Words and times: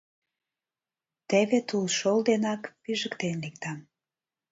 Теве 1.29 1.59
тулшол 1.67 2.19
денак 2.27 2.61
пижыктен 2.81 3.35
лектам... 3.43 3.77